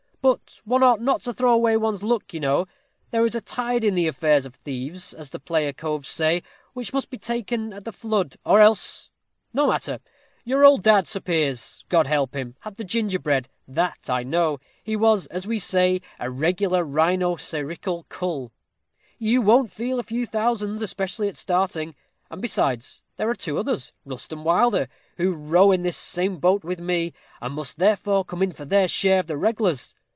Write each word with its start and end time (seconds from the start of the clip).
But 0.23 0.61
one 0.65 0.83
ought 0.83 1.01
not 1.01 1.23
to 1.23 1.33
throw 1.33 1.51
away 1.51 1.75
one's 1.77 2.03
luck, 2.03 2.31
you 2.31 2.39
know 2.39 2.67
there 3.09 3.25
is 3.25 3.33
a 3.33 3.41
tide 3.41 3.83
in 3.83 3.95
the 3.95 4.05
affairs 4.07 4.45
of 4.45 4.53
thieves, 4.53 5.15
as 5.15 5.31
the 5.31 5.39
player 5.39 5.73
coves 5.73 6.09
say, 6.09 6.43
which 6.73 6.93
must 6.93 7.09
be 7.09 7.17
taken 7.17 7.73
at 7.73 7.85
the 7.85 7.91
flood, 7.91 8.35
or 8.45 8.59
else 8.59 9.09
no 9.51 9.65
matter! 9.65 9.97
Your 10.45 10.63
old 10.63 10.83
dad, 10.83 11.07
Sir 11.07 11.21
Piers 11.21 11.85
God 11.89 12.05
help 12.05 12.35
him! 12.35 12.55
had 12.59 12.75
the 12.75 12.83
gingerbread, 12.83 13.49
that 13.67 14.07
I 14.11 14.21
know; 14.21 14.59
he 14.83 14.95
was, 14.95 15.25
as 15.27 15.47
we 15.47 15.57
say, 15.57 16.01
a 16.19 16.29
regular 16.29 16.83
rhino 16.83 17.35
cerical 17.35 18.05
cull. 18.07 18.51
You 19.17 19.41
won't 19.41 19.71
feel 19.71 19.97
a 19.97 20.03
few 20.03 20.27
thousands, 20.27 20.83
especially 20.83 21.29
at 21.29 21.35
starting; 21.35 21.95
and 22.29 22.43
besides, 22.43 23.01
there 23.17 23.27
are 23.31 23.35
two 23.35 23.57
others, 23.57 23.91
Rust 24.05 24.31
and 24.31 24.45
Wilder, 24.45 24.87
who 25.17 25.31
row 25.33 25.71
in 25.71 25.81
the 25.81 25.91
same 25.91 26.37
boat 26.37 26.63
with 26.63 26.79
me, 26.79 27.11
and 27.41 27.55
must 27.55 27.79
therefore 27.79 28.23
come 28.23 28.43
in 28.43 28.51
for 28.51 28.65
their 28.65 28.87
share 28.87 29.17
of 29.19 29.25
the 29.25 29.35
reg'lars. 29.35 29.95